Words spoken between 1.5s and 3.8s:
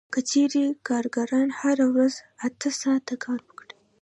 هره ورځ اته ساعته کار وکړي